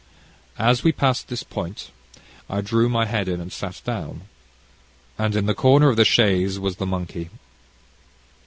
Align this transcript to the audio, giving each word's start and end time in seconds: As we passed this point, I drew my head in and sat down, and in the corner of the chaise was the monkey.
As 0.57 0.83
we 0.83 0.91
passed 0.91 1.27
this 1.27 1.43
point, 1.43 1.91
I 2.49 2.61
drew 2.61 2.89
my 2.89 3.05
head 3.05 3.27
in 3.29 3.39
and 3.39 3.53
sat 3.53 3.83
down, 3.85 4.21
and 5.15 5.35
in 5.35 5.45
the 5.45 5.53
corner 5.53 5.89
of 5.89 5.95
the 5.95 6.05
chaise 6.05 6.57
was 6.57 6.77
the 6.77 6.87
monkey. 6.87 7.29